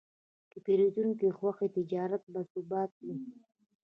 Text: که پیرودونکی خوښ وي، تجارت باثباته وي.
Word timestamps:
که 0.51 0.57
پیرودونکی 0.65 1.29
خوښ 1.37 1.57
وي، 1.61 1.69
تجارت 1.77 2.23
باثباته 2.33 2.97
وي. 3.05 3.17